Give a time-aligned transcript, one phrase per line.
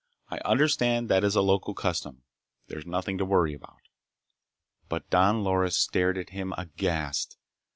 [0.31, 2.23] I understand that is a local custom.
[2.69, 3.81] There's nothing to worry about."
[4.89, 7.37] But Don Loris stared at him, aghast.